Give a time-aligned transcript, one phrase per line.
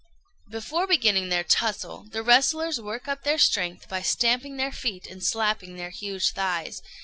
[0.49, 5.23] ]Before beginning their tussle, the wrestlers work up their strength by stamping their feet and
[5.23, 6.81] slapping their huge thighs.